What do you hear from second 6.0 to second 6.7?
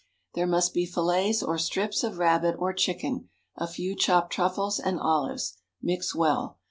well.